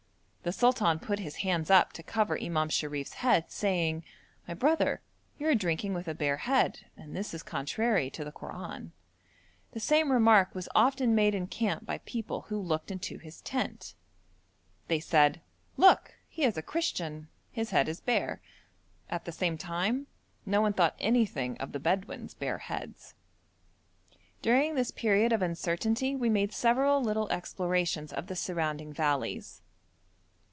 The 0.43 0.51
sultan 0.51 0.97
put 0.97 1.19
his 1.19 1.35
hands 1.45 1.69
up 1.69 1.93
to 1.93 2.01
cover 2.01 2.35
Imam 2.41 2.67
Sharif's 2.69 3.13
head, 3.21 3.51
saying: 3.51 4.03
'My 4.47 4.55
brother, 4.55 4.99
you 5.37 5.45
are 5.47 5.53
drinking 5.53 5.93
with 5.93 6.07
a 6.07 6.15
bare 6.15 6.37
head, 6.37 6.79
and 6.97 7.15
this 7.15 7.35
is 7.35 7.43
contrary 7.43 8.09
to 8.09 8.23
the 8.23 8.31
Koran.' 8.31 8.91
The 9.73 9.79
same 9.79 10.11
remark 10.11 10.55
was 10.55 10.67
often 10.73 11.13
made 11.13 11.35
in 11.35 11.45
camp 11.45 11.85
by 11.85 11.99
people 11.99 12.41
who 12.49 12.59
looked 12.59 12.89
into 12.89 13.19
his 13.19 13.41
tent. 13.41 13.93
They 14.87 14.99
said, 14.99 15.41
'Look! 15.77 16.15
he 16.27 16.43
is 16.43 16.57
a 16.57 16.63
Christian, 16.63 17.27
his 17.51 17.69
head 17.69 17.87
is 17.87 18.01
bare.' 18.01 18.41
At 19.11 19.25
the 19.25 19.31
same 19.31 19.59
time 19.59 20.07
no 20.43 20.59
one 20.59 20.73
thought 20.73 20.95
anything 20.97 21.55
of 21.59 21.71
the 21.71 21.79
Bedouin's 21.79 22.33
bare 22.33 22.57
heads. 22.57 23.13
During 24.41 24.73
this 24.73 24.89
period 24.89 25.33
of 25.33 25.43
uncertainty 25.43 26.15
we 26.15 26.31
made 26.31 26.51
several 26.51 26.99
little 26.99 27.29
explorations 27.29 28.11
of 28.11 28.25
the 28.25 28.35
surrounding 28.35 28.91
valleys. 28.91 29.61